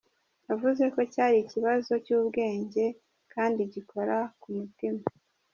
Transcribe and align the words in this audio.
Yavuze 0.49 0.83
ko 0.93 0.99
cyari 1.13 1.37
ikibazo 1.41 1.91
cy'ubwenge 2.05 2.85
kandi 3.33 3.61
gikora 3.73 4.17
ku 4.41 4.47
mutima. 4.57 5.01